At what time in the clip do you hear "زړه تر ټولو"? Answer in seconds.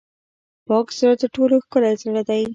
0.99-1.55